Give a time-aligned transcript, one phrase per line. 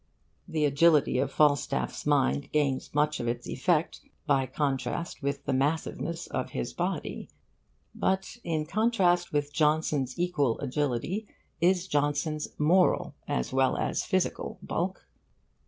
[0.47, 6.25] The agility of Falstaff's mind gains much of its effect by contrast with the massiveness
[6.25, 7.29] of his body;
[7.93, 11.27] but in contrast with Johnson's equal agility
[11.59, 15.05] is Johnson's moral as well as physical bulk.